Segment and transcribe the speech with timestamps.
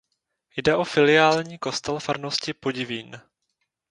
[0.57, 3.21] Jde o filiální kostel farnosti Podivín.